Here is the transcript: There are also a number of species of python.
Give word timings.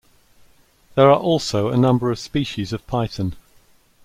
There 0.95 1.11
are 1.11 1.19
also 1.19 1.69
a 1.69 1.77
number 1.77 2.09
of 2.09 2.17
species 2.17 2.73
of 2.73 2.87
python. 2.87 3.35